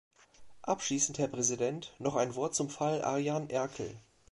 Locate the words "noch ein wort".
1.99-2.55